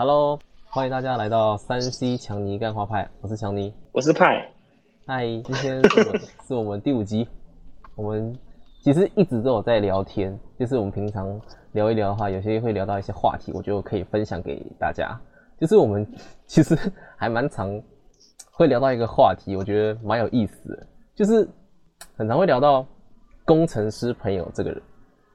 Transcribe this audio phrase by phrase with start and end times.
[0.00, 0.38] Hello，
[0.70, 4.48] 欢迎大家来到三 C 强尼干花派，我是强尼，我是派。
[5.04, 7.26] 嗨，今天是我们是我们第五集，
[7.96, 8.32] 我们
[8.84, 11.28] 其实一直都有在聊天，就是我们平常
[11.72, 15.20] 聊一聊的话，有些会聊到一些话题，我觉得可以分享给大家。
[15.58, 16.06] 就是我们
[16.46, 16.78] 其实
[17.16, 17.68] 还蛮常
[18.52, 20.86] 会聊到一个话题，我觉得蛮有意思的，
[21.16, 21.44] 就是
[22.16, 22.86] 很常会聊到
[23.44, 24.80] 工程师朋友这个人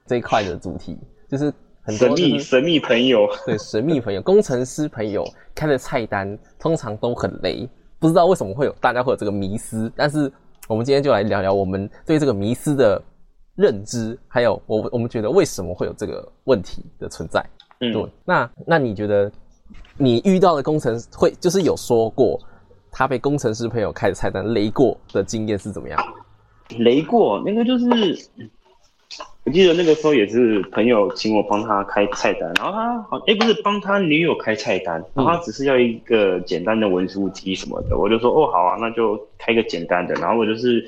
[0.05, 7.67] 这一块的主题，就是很多神秘就是神秘朋友， 对神秘朋友、工程师朋友开的菜单通常都很雷，
[7.99, 9.91] 不知道为什么会有大家会有这个迷思。
[9.95, 10.31] 但是
[10.67, 13.01] 我们今天就来聊聊我们对这个迷思的
[13.55, 17.43] 认知，还有我我们觉得为什么会有这个问题的存在。
[17.81, 19.29] 嗯对嗯，，那那你觉得
[19.97, 22.39] 你遇到的工程师会就是有说过
[22.89, 25.99] 他被工程师朋友开的菜单雷过的经验是怎么样？
[26.79, 27.85] 雷过那个就是，
[29.45, 40.85] 我记得那个时候也是朋友请我帮他开菜单，然后他好哎、不是帮他女友开菜单，然后他只是要一个简单的文书机什么的，我就说哦好啊，那就开个简单的，然后我就是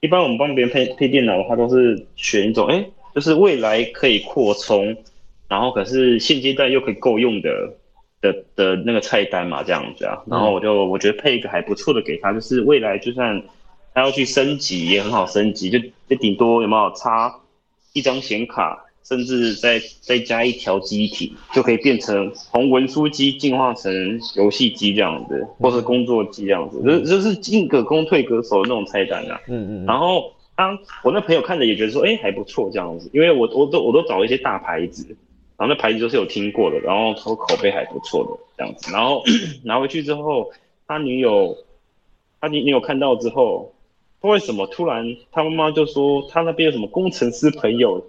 [0.00, 4.96] 一般我们帮别人配配电脑的话，都是选一种哎、就是未来可以扩充，
[5.48, 7.50] 然后可是现阶段又可以够用的。
[8.24, 13.42] 的的那个菜单嘛，这样子啊，然后我就我觉得配一个还不错的给他，就是未来就算
[13.92, 17.30] 他要去升级也很好升级，就就顶多有没有插
[17.94, 29.40] 一张显卡，甚至再再加一条机体，就可以变成从文书机进化成游戏机这样子，或是工作机这样子，就就是进可攻退可守的那种菜单啊。
[29.48, 35.04] 嗯嗯然后当我那朋友看着也觉得说，哎、还不错这样子，因为我我都我都找一些大牌子，
[35.56, 39.22] 然后那牌子都是有听过的，然后说口碑还不错的这样子，然后
[39.62, 40.50] 拿回去之后，
[40.86, 41.56] 他女友
[42.40, 43.73] 他女女友看到之后，
[44.30, 48.04] 为什么突然他妈妈就说他那边有什么工程师朋友。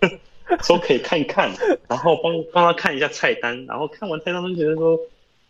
[0.64, 1.50] 说可以看看，
[1.88, 4.98] 然后帮帮他看一下菜单，然后看完菜单就觉得说，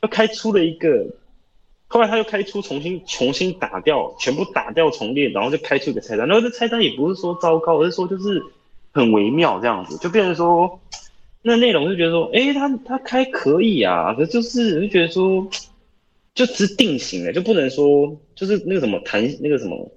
[0.00, 1.06] 又开出了一个
[1.88, 6.28] 后来他又开出重新重新打掉，全部打掉重练，然后就开出一个菜单。
[6.28, 8.40] 然后这菜单也不是说糟糕，而是说就是
[8.92, 10.78] 很微妙这样子，就变成说
[11.42, 15.48] 那内容就觉得说，诶，他他开可以啊，可是就是就觉得说，
[16.32, 19.90] 就只是定型了，就不能说就是那个什么弹那个什么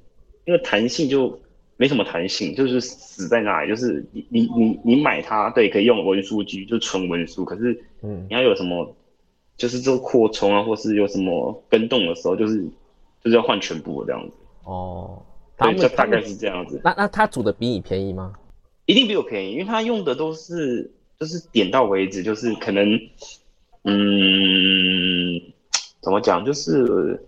[0.46, 1.40] 那个弹性就
[1.78, 8.96] 没什么弹性，就是死在那里，就是你你你你买它对可以用文书机，就纯文书，可是嗯你要有什么，
[9.58, 12.64] 就是这个扩充啊，或是有什么跟动的时候，就是
[13.24, 14.34] 就是要换全部的这样子。
[14.64, 15.22] 哦，
[15.58, 16.80] 他对，就大概是这样子。
[16.84, 18.34] 那那他煮的比你便宜吗？
[18.86, 23.00] 一定比我便宜，因为他用的都是就是点到为止，就是可能，
[23.84, 25.42] 嗯，
[26.02, 27.20] 怎么讲，就是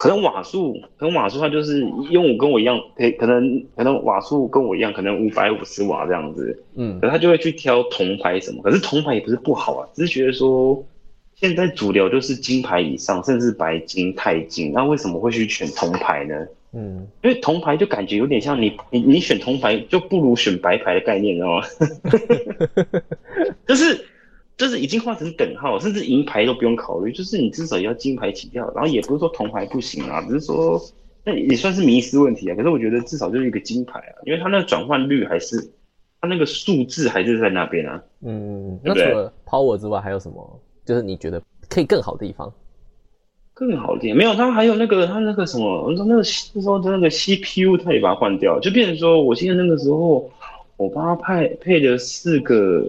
[0.00, 10.82] 可能瓦数，可能瓦数它就是用我跟我一样，可可能可能瓦数跟我一样，可能五百五十瓦这样子，嗯可是他就会去挑铜牌什么，可是铜牌也不是不好啊，只是觉得说
[11.34, 16.46] 现在主流就是金牌以上，甚至白金、钛金，那为什么会去选铜牌呢？
[16.72, 21.62] 嗯，因为铜牌就感觉有点像你你你选铜牌就不如选白牌的概念，你知道吗？
[23.66, 24.02] 就是
[24.60, 30.78] 就是已经画成等号，甚至银牌都不用考虑，就是你至少要金牌起跳，然后也不是说铜牌不行啊，只是说
[31.24, 32.54] 那也算是迷失问题啊。
[32.54, 35.56] 可是我觉得至少就是一个金牌啊，因为它那个转换率还是
[36.20, 38.02] 它那个数字还是在那边啊。
[38.20, 40.60] 嗯，对对那除了 power 之外，还有什么？
[40.84, 42.52] 就是你觉得可以更好的地方？
[43.54, 46.22] 更好一点，没有，它还有那个，它那个什么，我说那个
[46.54, 50.30] 那时候的那个 CPU，它也把它换掉，就变成说，我现在那个时候
[50.76, 52.86] 我帮他配配的是个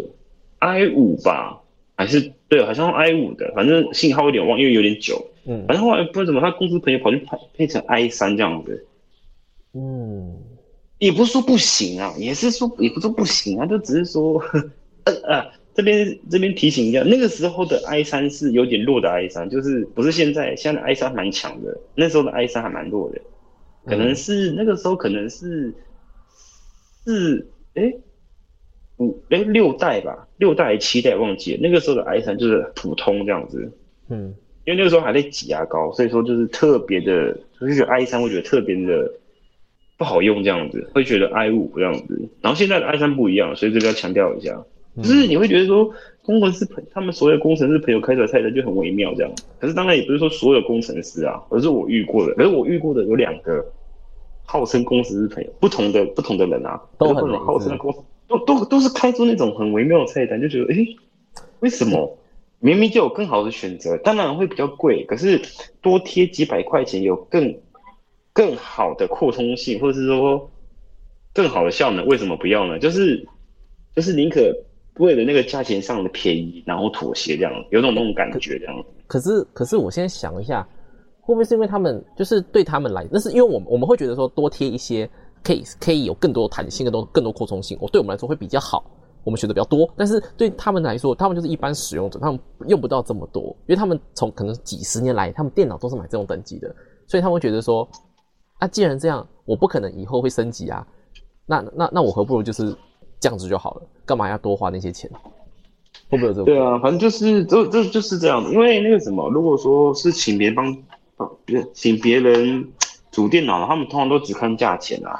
[0.60, 1.61] i 五吧，
[2.02, 5.66] 还是对，好像 i 五的，反正信号有点忘，因为有点久，嗯。
[5.68, 8.88] 反正后来不知道怎么，他公司朋友跑去配配成 i 三这样子，
[9.74, 10.36] 嗯。
[10.98, 14.40] 也不是说不行啊，也是说也不是说不行啊，就只是说，
[15.06, 23.22] 呃呃，这边这边提醒一下，那个时候的 i 三是有点弱的 i 三，就是不是现在，现在的 i 三蛮强的，那时候的 i 三还蛮弱的，
[23.86, 25.74] 可能是、那个时候可能是
[27.06, 27.92] 是哎
[29.02, 33.72] 五哎六代吧，六代还是七代忘记了，那个时候的 i 三就是普通这样子，
[34.10, 34.34] 嗯
[34.66, 39.12] 因为那个时候还在挤牙膏，所以说就是特别的，就是觉得 i 三会觉得特别的
[39.98, 42.30] 不好用这样子，会觉得 i 五这样子。
[42.42, 44.64] 然后现在的 i 三不一样，所以这个要强调一下，
[44.98, 45.90] 就是你会觉得说
[46.22, 49.32] 工程师朋他们所有工程师朋友开出来菜单就很微妙这样。
[49.60, 53.66] 可是当然也不是说所有工程师啊，而是我遇过的，可是我遇过的有两个
[54.46, 57.92] 号称工程师朋友，不同的不同的人啊，都很号称的工，
[58.32, 60.86] 都都都是开出那种很微妙的菜单，就觉得诶，
[61.60, 62.18] 为什么？
[62.64, 65.42] 明明就有更好的选择，当然会比较贵，可是
[65.82, 67.58] 多贴几百块钱有更
[68.34, 70.48] 更好的扩充性，或者是说
[71.34, 72.78] 更好的效能，为什么不要呢？
[72.78, 73.28] 就是
[73.96, 74.56] 就是宁可
[75.00, 78.86] 为了那个价钱上的便宜，然后妥协这样，有种那种感觉这样。
[79.08, 80.62] 可是，可是我现在想一下，
[81.20, 85.10] 会不会是因为他们就是对他们来，那是因为我我们会觉得说多贴一些
[85.44, 88.84] 可以可以有更多的弹性、更多更多扩充性，我对我们来说会比较好，
[89.24, 89.92] 我们选择比较多。
[89.98, 96.74] 但是对他们来说，他们就是一般使用者，他们用不到这么多，因为他们从可能几十年来，他们电脑都是买这种等级的，
[97.08, 97.88] 所以他们觉得说，
[98.60, 100.86] 啊，既然这样，我不可能以后会升级啊，
[101.46, 102.76] 那那那我何不如就是
[103.20, 105.10] 这样子就好了，干嘛要多花那些钱？
[106.10, 106.46] 会不会有这种？
[106.46, 108.44] 对啊，反正就是这这就是这样。
[108.52, 110.78] 因为那个什么，如果说是请别人帮，
[111.18, 112.66] 帮别请别人
[113.12, 115.20] 组电脑，他们通常都只看价钱啊。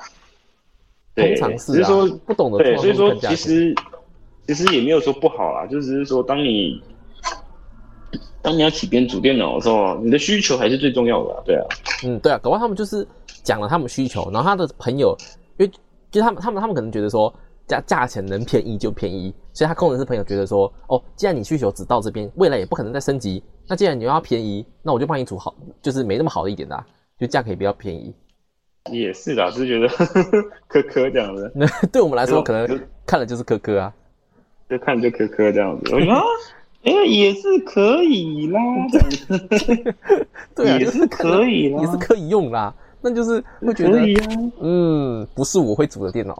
[1.14, 3.76] 对，通常是啊只是说不懂的对，所以说其实
[4.48, 6.82] 其实也没有说不好啦，就只是说当你
[8.42, 11.66] 当你要请别人组电脑的时候，你的需求还是最重要的啊、对啊。
[12.04, 13.06] 嗯，对啊，搞不好他们就是
[13.44, 15.16] 讲了他们需求，然后他的朋友，
[15.58, 15.72] 因为
[16.10, 17.32] 就他们他们他们可能觉得说
[17.68, 26.86] 价价钱能便宜就便宜，所以他工程师朋友觉得说，哦，既然你需求只到这边，未来也不可能再升级，那既然你要便宜，那我就帮你组好，就是没那么好的一点的、啊，
[27.22, 28.14] 就价格也比较便宜。
[28.92, 29.88] 也是啦，只是觉得
[30.68, 32.68] 科科这样子，那对我们来说，可能
[33.06, 33.94] 看了就是科科啊。
[34.68, 35.96] 就看就科科这样子。
[36.10, 36.20] 啊，
[36.84, 38.60] 哎、也是可以啦，
[40.56, 42.74] 对啊，也是可以啦，也是可以用啦。
[43.02, 44.28] 那就是会觉得可，以啊。
[44.62, 46.36] 嗯，不是我会组的电脑，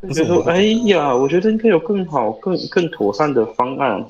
[0.00, 4.04] 不就是说，我哎呀，我觉得应该有更好、更更妥善的方案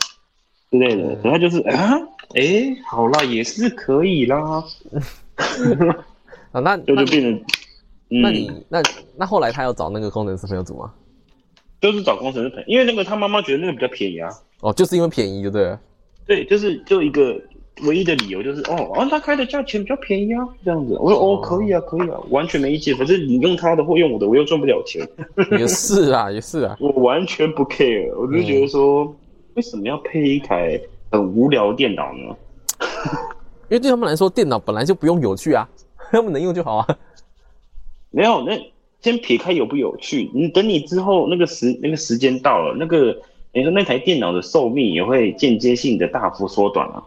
[0.70, 1.16] 之类的。
[1.22, 1.94] 然后就是啊，
[2.34, 4.64] 哎，好啦，也是可以啦，
[6.52, 6.60] 啊。
[6.60, 7.32] 那就变成，
[8.10, 8.82] 嗯，那你那
[9.16, 10.92] 那后来他要找那个工程师朋友组吗？
[11.80, 14.28] 就是找工程师朋友，因为那个他妈妈觉得那个比较便宜啊。
[14.60, 15.80] 哦，就是因为便宜，就对了。
[16.26, 17.40] 对，就是就一个
[17.82, 20.94] 唯一的理由就是哦，哦，他开的价钱比较便宜啊，这样子。
[21.00, 22.94] 我说哦哦，可以啊，可以啊，完全没意见。
[22.96, 25.08] 反正你用他的或用我的，我又赚不了钱，
[25.58, 26.76] 也是啊，也是啊。
[26.82, 28.14] 我完全不 care。
[28.18, 29.04] 我就觉得说，
[29.54, 30.78] 为什么要配一台
[31.10, 32.36] 很无聊的电脑呢？
[33.70, 35.66] 因为对他们来说，电脑本来就不用有趣啊，
[36.10, 36.86] 他们能用就好啊。
[38.10, 38.60] 没有，那
[39.00, 43.16] 先撇开有不有趣，你等你之后那个时那个时间到了，那个
[43.54, 47.02] 你说那台电脑的寿命也会间接性的大幅缩短啊，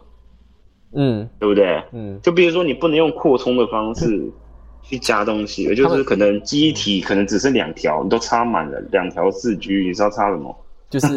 [0.94, 1.82] 嗯对不对？
[1.92, 4.26] 嗯，就比如说你不能用扩充的方式
[4.82, 10.56] 去加东西，也就是可能机体可能只剩两条，你都插满了两条四 G，你知道插什么？
[10.90, 11.08] 就是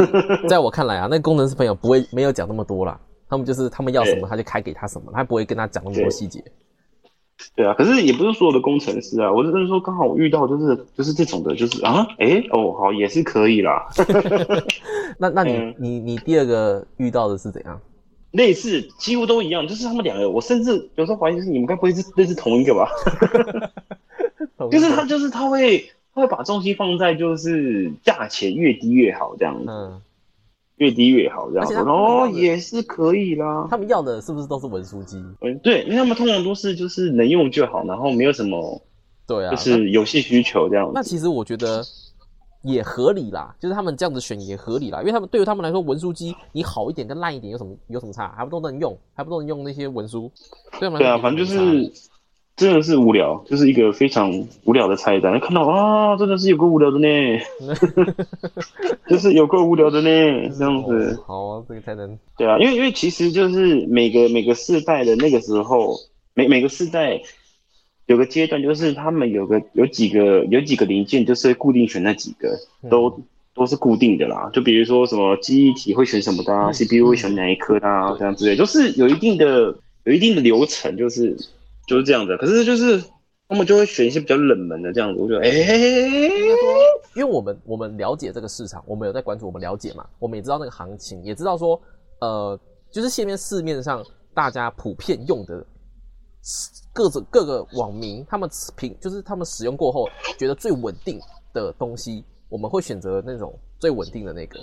[0.50, 3.00] 在我看来啊，那个工程师朋友不会没有讲那么多啦，
[3.30, 6.10] 他们就是他们要什么他就开给他什么，他不会跟他讲那么多对。
[6.12, 6.44] 细节。
[7.56, 13.86] 对啊，可是也不是所有的工程师啊，我是真的说刚好我遇到就是就是这种的，就是啊，哎哦好也是可以啦，
[15.20, 15.76] 那那你嗯。
[15.78, 17.80] 你你第二个遇到的是怎样？
[18.32, 22.90] 类似几乎都一样，就是他们两个，我甚至有时候怀疑是你们该不会是认识同一个吧？
[24.72, 25.80] 就是他就是他会
[26.14, 30.02] 他会把重心放在就是价钱越低越好这样子，嗯，
[30.78, 33.68] 越低越好这样子，而且他然后他们也是可以啦。
[33.70, 35.18] 他们要的是不是都是文书机？
[35.42, 38.82] 嗯，对，因为他们通常都是就是能用就好，然后没有什么
[39.28, 40.92] 对啊，就是游戏需求这样子。
[40.94, 41.84] 那其实我觉得
[42.64, 48.34] 也合理啦，就是他们这样子选也合理啦，因为他们对于他们来说，文书机你好一点跟烂一点有什么有什么差？
[48.38, 50.32] 还不都能用，还不都能用那些文书？
[50.80, 50.98] 对吗？
[50.98, 51.92] 对啊，反正就是
[52.58, 54.32] 真的是无聊，就是一个非常
[54.64, 55.40] 无聊的菜单。
[55.40, 57.08] 看到啊，真的是有个无聊的呢，
[59.08, 60.10] 就是有个无聊的呢，
[60.58, 61.16] 这样子。
[61.20, 65.94] 哦好啊，这个才能对啊，因为因为其实就是每个每个世代的那个时候，
[66.34, 67.22] 每每个世代
[68.08, 72.58] 有个阶段，就是他们有个有几个有几个零件，就是固定选那几个，
[72.90, 73.22] 都、
[73.54, 74.50] 都是固定的啦。
[74.52, 81.38] 就比如说什么记忆体会选什么的、啊、嗯 c p u 会选哪一颗的啊，这样之类，都是有一定的有一定的流程，就是
[81.88, 82.38] 就是这样的。
[82.38, 83.02] 可是就是
[83.50, 85.50] 他们就会选一些比较冷门的这样子，我觉得哎、
[87.16, 91.82] 因为我们我们了解这个市场，我们有在关注，我们了解嘛，我们也知道那个行情，也知道说，
[92.20, 92.60] 呃，
[92.92, 95.66] 就是现面市面上大家普遍用的
[96.94, 101.20] 各种各个网民，他们评就是他们使用过后觉得最稳定
[101.54, 104.60] 的东西，我们会选择那种最稳定的那个，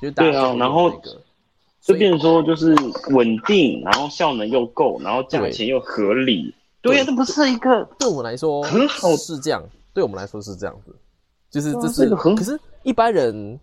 [0.00, 1.22] 就是大家然后那个，
[1.86, 2.74] 就变成说就是
[3.14, 6.52] 稳定，然后效能又够，然后价钱又合理。
[6.82, 9.62] 对呀、这不是一个对我们来说很好是这样，
[9.94, 10.94] 对我们来说是这样子，
[11.50, 13.58] 就是这是，这个很可是一般人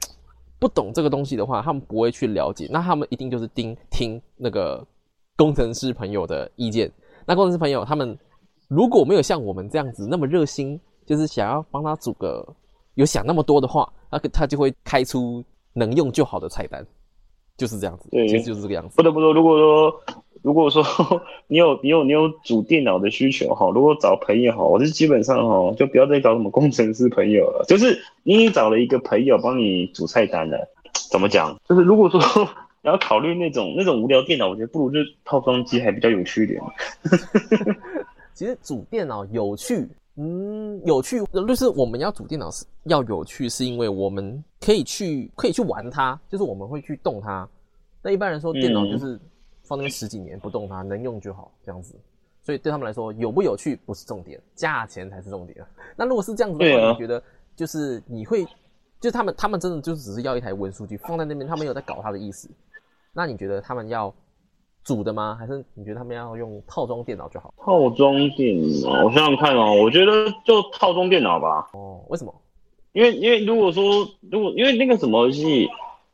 [0.59, 4.85] 不懂这个东西的话，他们不会去了解，那他们一定就是听听那个
[5.37, 6.91] 工程师朋友的意见。
[7.25, 8.17] 那工程师朋友他们
[8.67, 12.45] 如果没有像我们这样子那么热心，就是想要帮他组个
[12.95, 16.85] 有想那么多的话，他他就会开出能用就好的菜单，
[17.57, 18.95] 就是这样子，对其实就是这个样子。
[18.95, 20.01] 不得不说，如果说
[20.43, 20.83] 如果说
[21.47, 30.67] 你有你有你有组电脑的需求哈，如果找朋友哈，我是基本上哈就不要再找什么工程师朋友了，就是你找了一个朋友帮你组菜单了，
[31.11, 31.55] 怎么讲？
[31.69, 32.19] 就是如果说
[32.81, 36.61] 你 要考虑那种那种无聊电脑，我觉得不如就套装机还比较有趣一点。
[38.33, 47.47] 其实组电脑有趣，嗯，有趣就是我们要组电脑是要有趣，是因为我们可以去可以去玩它，就是我们会去动它。
[48.01, 49.19] 那一般人说电脑就是
[49.63, 51.95] 放那边十几年不动它，能用就好这样子。
[52.43, 55.65] 所以对他们来说，有不有趣不是重点，价钱才是重点。
[55.95, 57.23] 那如果是这样子的话，你觉得
[57.55, 58.45] 就是你会，
[58.99, 62.49] 就是他们他们真的就只是要一台文书机放在那边，他们有在搞他的意思。
[63.13, 64.13] 那你觉得他们要
[64.83, 65.35] 组的吗？
[65.39, 67.53] 还是你觉得他们要用套装电脑就好？
[67.57, 71.69] 套装电脑，我想想看哦，我觉得就套装电脑吧。
[71.73, 72.33] 哦，为什么？
[72.91, 75.69] 因为因为如果说如果因为那个什么是。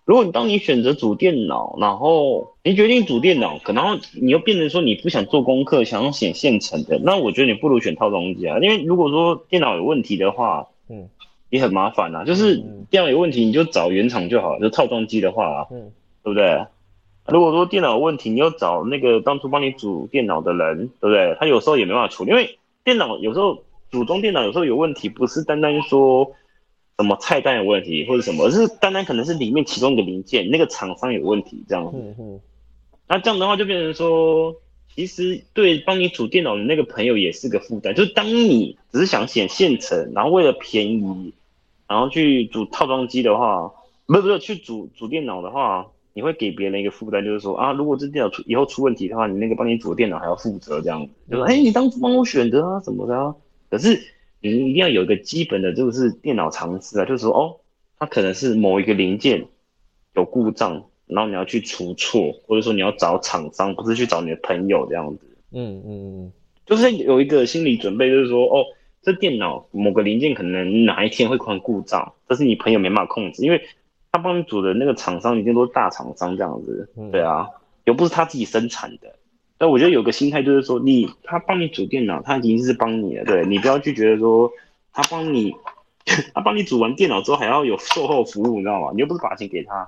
[0.06, 8.58] 如果你当你选择组电脑，然后你决定组电脑，可能你又变成说你不想做功课，想要选现成的，那我觉得你不如选套装机啊。
[8.58, 11.08] 因为如果说电脑有问题的话，嗯，
[11.52, 12.26] 也很麻烦啊。
[12.26, 12.56] 就是
[12.90, 14.62] 电脑有问题，你就找原厂就好了。
[14.62, 15.92] 就套装机的话，嗯，
[16.24, 16.66] 对不对？
[17.32, 21.36] 如果说电脑有问题，你要找那个当初帮你组电脑的人，对不对？
[21.40, 26.32] 他有时候也没办法处理，因为电脑有时候组装电脑有时候有问题，不是单单说。
[26.98, 31.98] 什么菜单有问题或者什么，而是单单可能是里面其中一个零件，那个厂商有问题这样子。
[33.08, 34.54] 那这样的话就变成说，
[34.94, 37.96] 其实对帮你组电脑的那个朋友也是个负担。
[37.96, 41.34] 就是当你只是想选现成，然后为了便宜，
[41.88, 43.72] 然后去组套装机的话，
[44.06, 51.12] 不是不是去组组电脑的话，你会给别人一个负担，就是说啊，如果这电脑出以后出问题的话，你那个帮你组的电脑还要负责这样子。
[51.30, 53.36] 就说哎，你当初帮我选择啊什么的啊，
[53.70, 54.00] 可是。
[54.42, 57.58] 你一定要有一个基本的，就是电脑常识啊，就是说，哦，
[57.98, 59.46] 它可能是某一个零件
[60.16, 65.38] 有故障，然后你要去除错，或者说你要找厂商，不是去找你的朋友这样子。
[65.52, 66.32] 嗯嗯嗯，
[66.66, 68.64] 就是有一个心理准备，就是说，哦，
[69.02, 73.62] 这电脑某个零件可能哪一天会换故障，但是你朋友没办法控制，因为
[74.12, 76.90] 他帮你组的那个厂商一定都是大厂商这样子。
[77.12, 77.48] 对啊，
[77.86, 79.16] 又不是他自己生产的。
[79.58, 84.52] 但我觉得有个心态就是说，你他帮你组电脑，他已经是帮你了，对 你不要去觉得说
[84.94, 85.54] 他帮你，
[86.34, 88.92] 他帮你组完电脑之后还要有售后服务，你知道吗？
[88.94, 89.88] 你又不是把钱给他。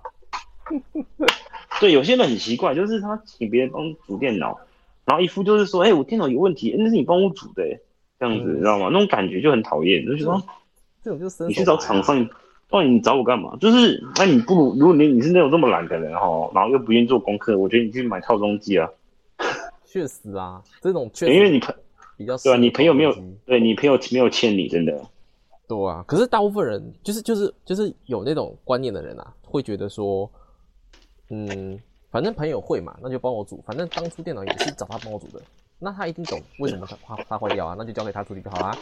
[1.80, 4.60] 对，有些人很奇怪，就是他请别人帮组电脑，
[5.06, 7.64] 然后一副就是说，哎，我电脑有问题，那是你帮我组的，
[8.20, 8.90] 这样子，你知道吗？
[8.92, 10.42] 那种感觉就很讨厌，就是说，
[11.02, 12.30] 这种就是你去找厂商，
[12.72, 13.56] 到底你找我干嘛？
[13.60, 18.90] 就是，那你不如如果你你是那种这么懒的人哈，然后又不愿意做功课，我觉得你去买套装机啊。
[19.86, 21.76] 确实啊，这种确实因为你朋
[22.16, 23.14] 比较对啊，你朋友没有
[23.46, 25.00] 对你朋友没有欠你，真的
[25.68, 26.04] 对啊。
[26.08, 30.32] 可是大部分人就是就是就是有那种观念的人啊，会觉得说，
[31.30, 31.78] 嗯，
[32.10, 33.62] 反正朋友会嘛，那就帮我组。
[33.68, 35.42] 反正当初电脑也是找他帮我组的，
[35.78, 38.78] 那他一定懂为什么他他坏掉啊，那就交给他处理就好啊。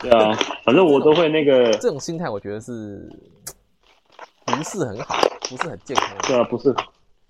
[0.00, 0.32] 对啊，
[0.64, 3.08] 反正我都会那个 这种心态，我觉得是
[4.44, 5.14] 不是很好，
[5.48, 6.16] 不是很健康。
[6.26, 6.74] 对啊，不是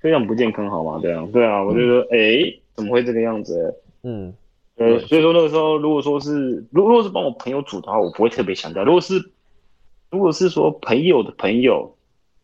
[0.01, 0.99] 非常不健康，好吗？
[1.01, 2.61] 对啊，对啊，我就说，哎。
[2.77, 3.73] 怎么会这个样子？
[4.03, 4.35] 嗯，
[4.79, 8.83] 呃，所以说那个时候，如果说是，如果是帮我朋友煮的话，我不会特别强调。
[8.83, 9.31] 如果是，
[10.11, 11.95] 如果是说朋友的朋友，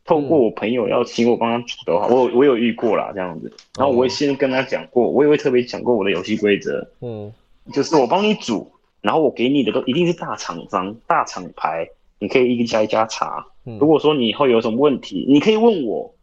[0.05, 3.53] 透过我朋友要请我帮他煮的话，我我有遇过啦，这样子。
[3.77, 6.89] 然后我会先跟他讲过，我也会特别讲过我的游戏规则。
[7.01, 7.33] 嗯，
[7.73, 11.89] 就是我帮你组，然后我给你的都一定是大厂商、大厂牌，
[12.19, 13.47] 你可以一家一家查。
[13.79, 16.15] 如果说你以后有什么问题，你可以问我。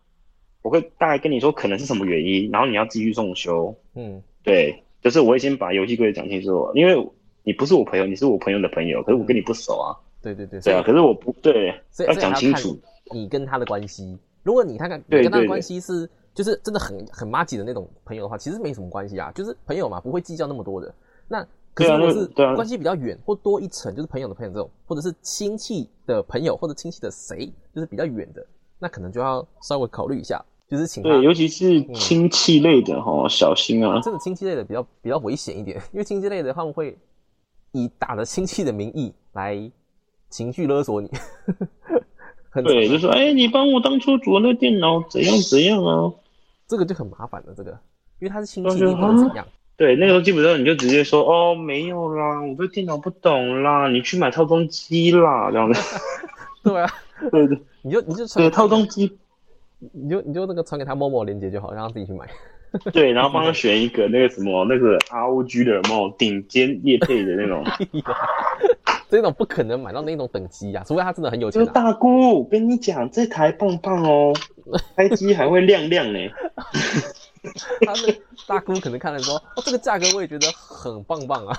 [0.63, 3.73] 我会大概跟你说可能是什么原因，然后你要继续送修。
[3.95, 7.09] 嗯，对，就是我会先把游戏规则讲清楚，因为
[7.43, 9.95] 你不是我朋友，你是我朋友的朋友，可是我跟你不熟啊。
[10.21, 10.59] 对对对。
[10.59, 11.73] 对啊，可是我不对，
[12.05, 12.77] 要讲清楚
[13.13, 14.17] 你跟他的关系。
[14.43, 20.93] 如果你看看你跟他的关系是就是真的很很妈吉的那种朋友的话，其实没什么关系啊，就是朋友嘛，不会计较那么多的。
[21.29, 28.43] 那可是如果是关系比较远或多一层，就是朋友的朋友这种，或者是亲戚的朋友或者亲戚的谁，就是比较远的，
[28.79, 30.43] 那可能就要稍微考虑一下。
[30.67, 34.01] 就是请对，尤其是亲戚类的哈，小心啊！
[34.01, 36.97] 这个亲戚类的比较比较危险一点，因为亲戚类的他们会
[37.71, 39.71] 以打着亲戚的名义来
[40.29, 41.09] 情绪勒索你。
[42.65, 46.11] 对，就说哎，你帮我当初组那电脑怎样怎样啊？
[46.67, 47.71] 这个就很麻烦了，这个，
[48.19, 49.47] 因为他是亲戚，你不能怎样？
[49.77, 55.79] 对，那个时候基本上你就直接说哦，没有啦，我对电脑不懂啦，你去买套装机啦，这样子。
[56.63, 56.89] 对啊，
[57.31, 59.17] 对对，你就你就对套装机。
[59.91, 62.27] 你就你就那个传给他某某链接就好，让他自己去买。
[62.91, 67.63] 对，然后帮他选一个那个什么那个 ROG 的某顶尖业配的那种。
[69.09, 71.65] 这种不可能买到那种等级呀，除非他真的很有钱。
[71.67, 74.33] 大姑，跟你讲，这台棒棒哦，
[74.95, 76.19] 开机还会亮亮呢。
[77.85, 81.57] 他是大姑可能看了说，哦，这个价格我也觉得很棒棒啊。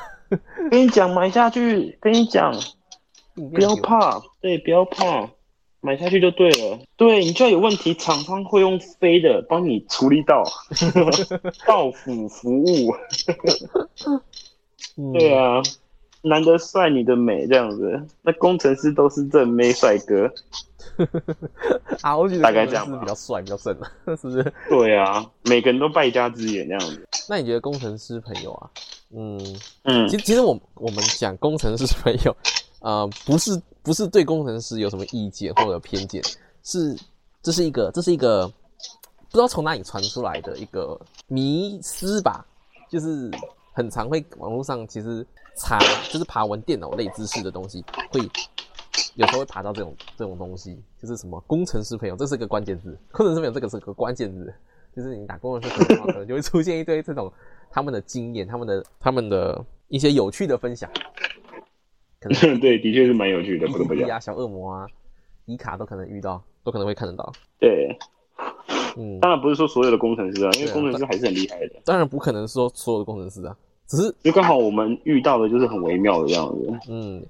[0.70, 2.54] 跟你讲，买下去，跟你讲，
[3.34, 5.30] 不要怕，对，不要怕。
[5.80, 6.80] 买下去就对了。
[6.96, 10.42] 对你就要有问题，厂商会用飞的帮你处理到，
[11.64, 12.92] 到府服务。
[14.98, 15.62] 嗯对啊，
[16.22, 18.00] 男的帅，女的美，这样子。
[18.22, 20.30] 那工程师都是正妹帅哥。
[22.02, 23.74] 啊，我觉得大概这样吧工程师比较帅，比较正，
[24.16, 24.52] 是不是？
[24.68, 27.08] 对啊，每个人都败家之眼那样子。
[27.28, 28.70] 那你觉得工程师朋友啊，
[29.14, 29.38] 嗯，
[29.84, 32.36] 嗯其实其实我我们讲工程师朋友，
[32.80, 36.20] 呃，不是不是对工程师有什么意见或者偏见，
[36.64, 36.96] 是
[37.42, 38.48] 这是一个这是一个
[39.30, 40.98] 不知道从哪里传出来的一个
[41.28, 42.44] 迷思吧，
[42.90, 43.30] 就是
[43.78, 45.78] 很常会网络上其实查
[46.10, 48.20] 就是爬文电脑类知识的东西，会
[49.14, 54.52] 有时候会爬到这种这种东西，就是什么工程师朋友，这是个关键字，工程师朋友这个是个关键字，
[54.96, 57.32] 就是你打工程师朋友的话，可能就会出现一堆这种
[57.70, 60.90] 他们的经验、他们的他们的一些有趣的分享，
[62.18, 64.10] 可能对，的确是蛮有趣的，不得不讲。
[64.10, 64.88] 啊、小恶魔啊、
[65.46, 67.32] 迪卡都可能遇到，都可能会看得到。
[67.60, 67.96] 对，
[68.96, 71.80] 嗯，当然不是说所有的工程师啊，因为工程师还是很厉害的。
[71.84, 73.56] 当然不可能说所有的工程师啊，
[73.88, 76.78] 只是就刚好我们遇到的就是很微妙的样子。
[76.88, 77.26] 嗯，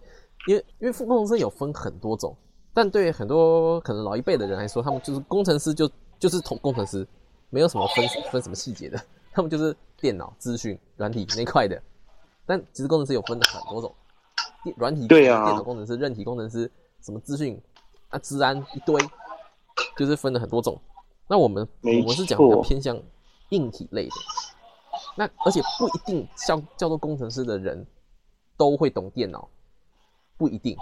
[0.47, 2.37] 因为因为副工程师有分很多种，
[2.75, 5.89] 但对很多可能老一辈的人来说，他们就是工程师就
[6.19, 7.07] 就是同工程师，
[7.51, 9.01] 没有什么分分什么细节的，
[9.33, 11.81] 他们就是电脑、资讯、软体那块的。
[12.45, 13.95] 但其实工程师有分很多种，
[14.65, 16.71] 电软体对啊电脑工程师、韧体工程师，
[17.03, 17.61] 什么资讯
[18.09, 19.01] 啊、治安一堆，
[19.97, 20.81] 就是分了很多种。
[21.29, 22.99] 那我们我们是讲比较偏向
[23.51, 24.15] 硬体类的，
[25.17, 27.85] 那而且不一定叫叫做工程师的人
[28.57, 29.49] 都会懂电脑，
[30.37, 30.77] 不一定。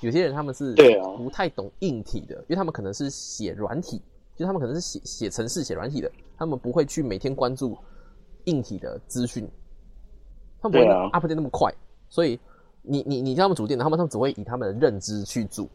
[0.00, 0.74] 有些人他们是
[1.16, 4.00] 不太懂硬体的，因为他们可能是写软体，
[4.36, 7.76] 就他们可能是写写程式、写软体的，他们不会去每天关注
[8.44, 9.48] 硬体的资讯，
[10.60, 11.72] 他们不会 update 那么快，
[12.08, 12.38] 所以
[12.82, 15.68] 你你你叫他们组电脑，他们他们只会以他们的认知去组，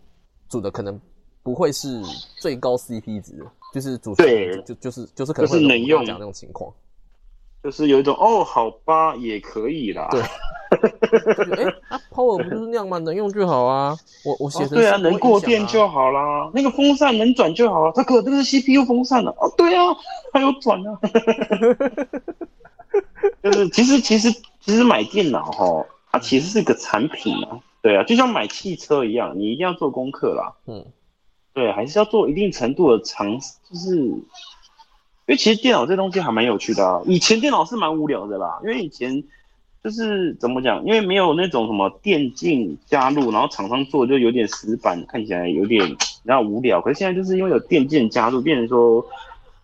[0.47, 0.99] 组的可能
[1.41, 2.01] 不会是
[2.39, 6.73] 最高 CP 值，就是组对就就是就是可能会讲那种情况。
[7.63, 10.09] 就是有一种哦，好吧，也可以啦。
[10.11, 10.21] 对
[11.37, 12.97] 就是 哎，啊，Power 不就是那样吗？
[12.99, 13.95] 能用就好啊。
[14.25, 16.49] 我我写哦对啊，能过电就好啦。
[16.53, 17.91] 那个风扇能转就好了。
[17.95, 19.33] 它可这个是 CPU 风扇啊。
[19.37, 19.95] 哦，对啊，
[20.33, 20.99] 它有转啊。
[23.41, 27.59] 就是其实其实其实买电脑哈，它其实是个产品啊。
[27.81, 30.53] 对啊，就像买汽车一样，你一定要做功课啦。
[30.67, 30.83] 嗯，
[31.53, 34.11] 对，还是要做一定程度的尝试，就是
[35.25, 37.01] 因为其实电脑这东西还蛮有趣的啊。
[37.05, 39.23] 以前电脑是蛮无聊的啦，因为以前
[39.83, 46.81] 就是怎么讲，因为没有那种什么电竞加入，然后厂商做就有点死板，看起来有点然后无聊。
[46.81, 49.05] 可是现在就是因为有电竞加入，变成说。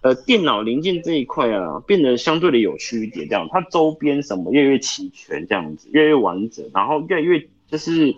[0.02, 7.38] 呃，电脑零件这一块啊，变得相对的有趣一点，这样它周边什么越来越齐全，这样子越来越完整，然后越来越
[7.70, 8.16] 就是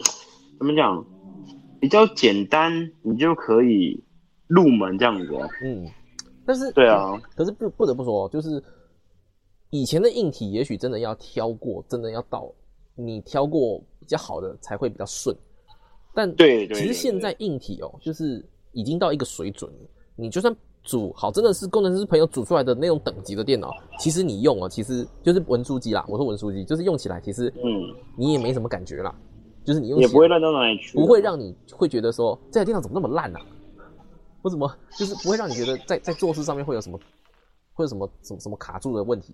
[0.60, 1.04] 怎么讲，
[1.80, 4.00] 比较简单，你就可以
[4.46, 5.36] 入门这样子。
[5.66, 5.90] 嗯，
[6.52, 8.62] 但是对啊，可是不不得不说，就是
[9.70, 12.52] 以前的硬体，也许真的要挑过，真的要到
[12.94, 15.34] 你挑过比较好的才会比较顺。
[16.14, 26.04] 但对其实现在硬体哦，就是已经到一个水准了，你就算组好，真的是工程师朋友组出来的那种等级的电脑，其实你用哦，其实就是文书机啦。
[26.10, 29.16] 我说文书机，就是用起来其实嗯，你也没什么感觉啦，
[29.64, 33.40] 就是你用起来也不会烂到哪里去，不会让你会觉得说这台电脑怎么那么烂啊？
[34.44, 37.00] 为什么就是不会让你觉得在在做事上面会有什么
[37.74, 39.34] 会有什么什么什么卡住的问题？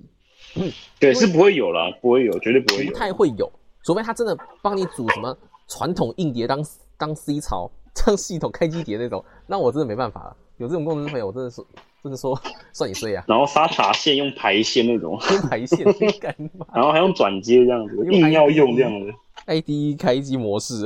[1.00, 2.93] 对是不会有了，不会有，绝对不会不。
[2.93, 3.52] 太会有，
[3.84, 5.36] 除非他真的帮你组什么
[5.67, 6.63] 传统硬碟当
[6.98, 7.70] 当 C 槽，
[8.06, 10.38] 当系统开机碟那种，那我真的没办法了。
[10.58, 11.62] 有这种工程师朋友，我真的是
[12.04, 12.39] 真的说
[12.74, 13.24] 算你衰啊！
[13.28, 15.86] 然后沙塔线用排线那种，用排线
[16.20, 19.13] 干嘛然后还用转接这样子，硬要用这样子。
[19.46, 20.86] IDE 开机模式，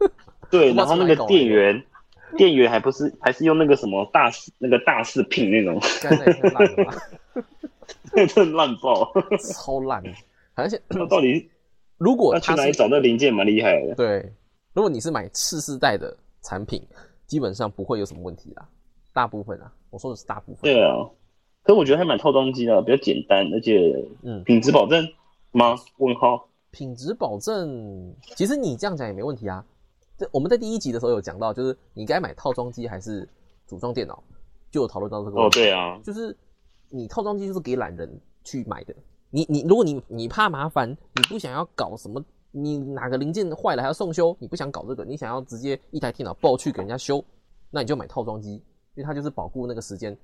[0.50, 1.82] 对，然后那个电源，
[2.38, 5.78] 电源还不是还是用那个什么大四那个大四品那种，
[8.12, 9.12] 真的烂爆。
[9.54, 10.02] 超烂！
[10.54, 11.48] 而且那到底
[11.98, 13.94] 如果他是哪里找那零件蛮厉害的？
[13.94, 14.32] 对，
[14.72, 16.82] 如果你是买次世代的产品，
[17.26, 18.66] 基本上不会有什么问题啦。
[19.12, 20.62] 大部分啊，我说的是大部分。
[20.62, 20.94] 对啊，
[21.62, 25.06] 可我觉得还蛮套装机的，比较简单，而且嗯，品质保证
[25.52, 25.76] 吗？
[25.98, 26.46] 问号。
[26.70, 29.64] 品质保证，其实你这样讲也没问题啊。
[30.20, 33.26] 这我们在第一集的时候有讲到，就是你该买套装机还是
[33.66, 34.22] 组装电脑，
[34.70, 35.60] 就有讨论到这个哦，问题。
[35.60, 36.36] 哦对啊，就是
[36.90, 38.94] 你套装机就是给懒人去买的。
[39.30, 47.24] 你你如果你你怕麻烦，你不想要搞什么，你哪个零件坏了还要送修，你不想搞这个，你想要直接一台电脑抱去给人家修，
[47.70, 50.14] 那你就买套装机，因为它就是保护那个时间，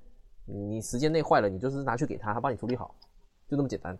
[0.45, 2.93] 你时间内坏了，你就是拿去给他，他帮你处理好，
[3.49, 3.97] 就那么简单。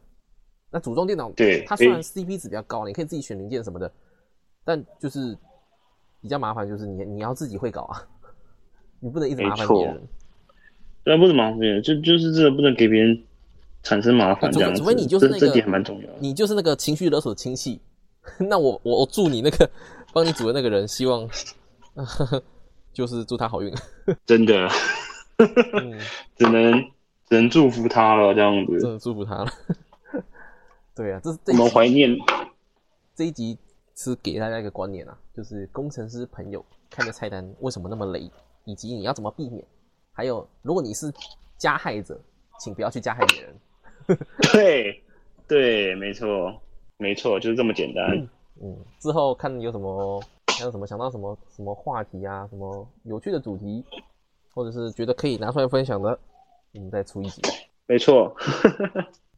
[0.70, 3.92] 那组装电脑，对它虽然 CP 值比较高，你可以自己选零件什么的，
[4.64, 5.36] 但就是
[6.22, 8.02] 比较麻烦，就是你你要自己会搞啊，
[9.00, 10.08] 你不能一直麻烦别人。
[11.04, 13.24] 对啊，不能麻烦别人，就就是真的不能给别人
[13.84, 14.80] 产生麻烦这样子。
[14.80, 16.16] 除非你就是那个这这点还蛮重要的。
[16.20, 17.80] 你就是那个情绪勒索的亲戚，
[18.40, 19.70] 那我我我祝你那个
[20.14, 21.28] 帮你组的那个人，希望
[22.92, 23.74] 就是祝他好运，
[24.26, 24.68] 真的，
[25.38, 26.00] 嗯，
[26.36, 26.74] 只能
[27.30, 28.80] 只能祝福他了，这样子。
[28.80, 29.52] 真的祝福他了。
[30.96, 32.10] 对啊，这是这我们怀念，
[33.16, 33.58] 这一集
[33.98, 38.32] 是给大家一个观念啊，就是工程师朋友看的菜单为什么那么雷，
[38.64, 39.66] 以及你要怎么避免，
[40.14, 41.12] 还有如果你是
[41.58, 42.20] 加害者，
[42.60, 43.56] 请不要去加害别人。
[44.54, 45.04] 对
[45.48, 46.62] 对，没错
[46.98, 48.16] 没错，就是这么简单。
[48.62, 50.24] 嗯，之后看有什么，
[50.58, 53.84] 还有什么想到什么什么话题啊，什么有趣的主题，
[54.54, 56.20] 或者是觉得可以拿出来分享的，
[56.74, 57.42] 我们再出一集。
[57.88, 58.36] 没错，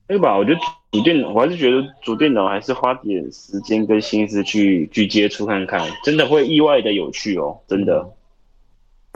[0.10, 0.60] 那个吧，我觉得
[0.92, 8.10] 主电脑，我还是觉得主电脑还是花点时间跟心思去去接触看看，真的会意外的有趣哦，真的。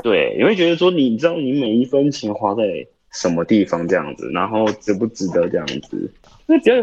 [0.04, 2.64] 对，你会觉得说，你知道你每一分钱花在
[3.12, 6.12] 什么地方这样子，然后值不值得这样子，
[6.46, 6.74] 那比较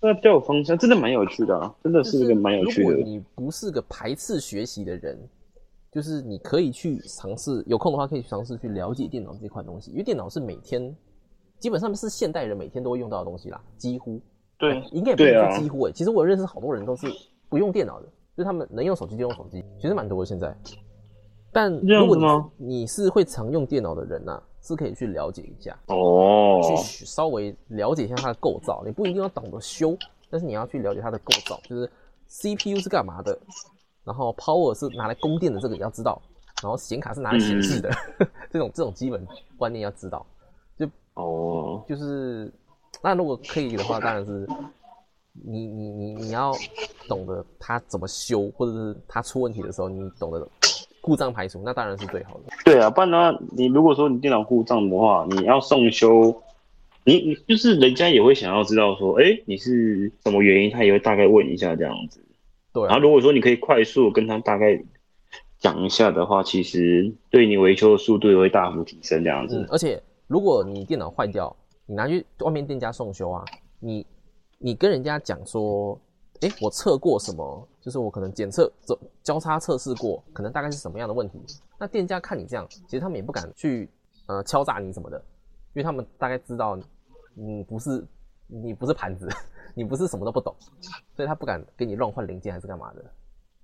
[0.00, 2.90] 那比较有方向，真的蛮有趣的啊，真的是一个蛮有趣的。
[2.90, 5.18] 如果你不是个排斥学习的人，
[5.90, 10.94] 就是你可以去尝试，有空的话可以去尝试去了解电脑这块东西，因为电脑是每天
[11.58, 14.20] 基本上是现代人每天都会用到的东西啦，几乎
[14.58, 17.06] 对，应该也不能对啊说几乎诶、其实我认识好多人都是
[17.48, 20.56] 不用电脑的，就是他们能用手机就用手机，其实蛮多的现在。
[21.52, 22.16] 但如果
[22.58, 28.82] 你你是会常用电脑的人呐、是可以去了解一下，哦，去稍微了解一下它的构造。
[28.84, 29.96] 你不一定要懂得修，
[30.28, 31.90] 但是你要去了解它的构造，就是
[32.28, 33.38] CPU 是干嘛的，
[34.04, 36.20] 然后 Power 是拿来供电的，这个也要知道，
[36.62, 37.90] 然后显卡是拿来显示的，
[38.50, 40.26] 这种这种基本观念要知道。
[41.16, 42.50] 哦，就是
[43.02, 44.46] 那如果可以的话，当然是
[45.32, 46.52] 你你你你要
[47.08, 50.46] 懂得它怎么修，或者是它出问题的时候，你懂得
[51.00, 52.44] 故障排除，那当然是最好的。
[52.64, 56.42] 对啊，不然的话，你如果说你电脑故障的话，你要送修，
[57.04, 62.20] 你你就是人家也会想要知道说，哎，你是什么原因，他也会大概问一下这样子。
[62.72, 64.82] 对啊然后，如果说你可以快速跟他大概
[65.58, 71.54] 讲一下的话，其实对你维修的速度也会大幅提升这样嗯子。，而且如果你电脑坏掉，
[71.86, 73.44] 你拿去外面店家送修啊，
[73.78, 74.06] 你
[74.58, 75.98] 你跟人家讲说，
[76.40, 81.40] 诶，我测过什么，就是我可能检测走交叉测试过，可能大概是什么样的问题。
[81.78, 83.88] 那店家看你这样，其实他们也不敢去
[84.26, 85.16] 呃敲诈你什么的，
[85.74, 86.76] 因为他们大概知道
[87.34, 88.04] 你不是
[88.48, 89.28] 你不是盘子，
[89.76, 90.54] 你不是什么都不懂，
[91.14, 93.04] 所以他不敢给你乱换零件还是干嘛的。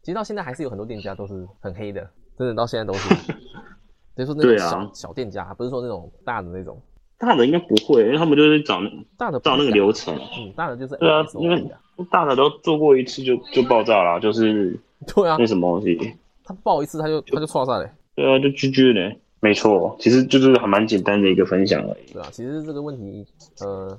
[0.03, 3.35] 其实到现在还是有很多店家都是很黑的，真的到现在都是。
[4.14, 6.81] 所以说那种对啊小、小店家，不是说那种大的那种，
[7.18, 8.81] 大的应该不会，因为他们就是找
[9.16, 10.14] 大的不照那个流程。
[10.38, 16.14] 嗯，大的就是对啊因为啊，大的都做过一次就就爆炸了，就是对啊那，什么东西。
[16.44, 19.18] 他爆一次他就他就错炸了，对啊，就 GG 嘞。
[19.44, 22.12] 没错，其实就是还蛮简单的一个分享而已。
[22.12, 23.27] 对啊，其实这个问题
[23.61, 23.98] 呃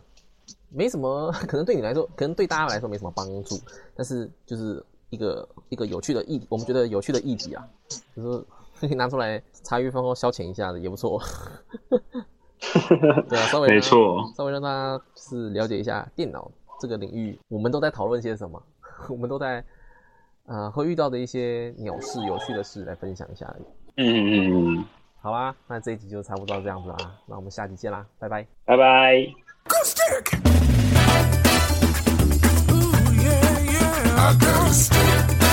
[0.70, 3.60] 没什么， 可能对你来说，可能对大家来说没什么帮助，
[3.94, 7.68] 但是就是一个一个有趣的议题，我们觉得有趣的议题啊，
[8.16, 8.44] 就是
[8.96, 11.22] 拿出来茶余饭后消遣一下的也不错。
[13.30, 18.62] 对啊，稍微让没错，稍微让大家就是了解一下电脑这个领域，我们都在讨论些什么，
[19.10, 19.64] 我们都在
[20.46, 23.64] 呃会遇到的一些鸟事、有趣的事来分享一下而已。
[23.98, 24.86] 嗯嗯嗯，
[25.22, 28.48] 好啦，那这一集就差不多这样子啦，那我们下集见啦，拜拜。
[28.66, 29.28] 拜拜。
[35.40, 35.53] Ooh,